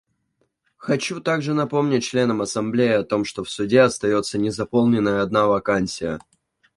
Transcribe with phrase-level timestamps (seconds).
[0.77, 6.17] Хочу также напомнить членам Ассамблеи о том, что в Суде остается незаполненной одна вакансия.